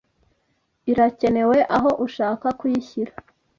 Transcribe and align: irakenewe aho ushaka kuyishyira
irakenewe 0.91 1.57
aho 1.75 1.89
ushaka 2.05 2.47
kuyishyira 2.59 3.11